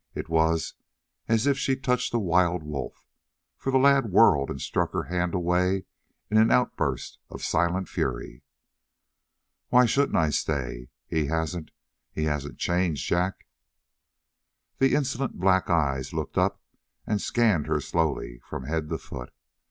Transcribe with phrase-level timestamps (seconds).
[0.15, 0.73] It was
[1.27, 3.05] as if she touched a wild wolf,
[3.55, 5.85] for the lad whirled and struck her hand away
[6.27, 8.41] in an outburst of silent fury.
[9.69, 10.89] "Why shouldn't I stay?
[11.05, 11.69] He hasn't
[12.11, 13.45] he hasn't changed Jack?"
[14.79, 16.63] The insolent black eyes looked up
[17.05, 19.31] and scanned her slowly from head to foot.